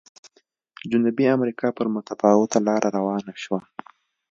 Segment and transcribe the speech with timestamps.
[0.91, 3.59] جنوبي امریکا پر متفاوته لار روانه شوه.